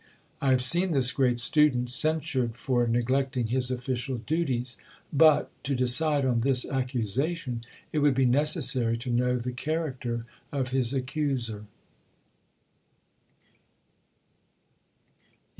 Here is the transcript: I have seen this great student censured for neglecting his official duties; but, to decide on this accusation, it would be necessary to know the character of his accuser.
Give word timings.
I 0.41 0.49
have 0.49 0.63
seen 0.63 0.93
this 0.93 1.11
great 1.11 1.37
student 1.37 1.91
censured 1.91 2.55
for 2.55 2.87
neglecting 2.87 3.49
his 3.49 3.69
official 3.69 4.17
duties; 4.17 4.75
but, 5.13 5.51
to 5.63 5.75
decide 5.75 6.25
on 6.25 6.39
this 6.41 6.65
accusation, 6.67 7.63
it 7.93 7.99
would 7.99 8.15
be 8.15 8.25
necessary 8.25 8.97
to 8.97 9.11
know 9.11 9.37
the 9.37 9.53
character 9.53 10.25
of 10.51 10.69
his 10.69 10.91
accuser. 10.91 11.65